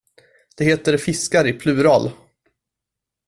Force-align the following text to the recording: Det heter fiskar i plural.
Det 0.57 0.63
heter 0.65 0.97
fiskar 0.97 1.47
i 1.47 1.53
plural. 1.53 2.11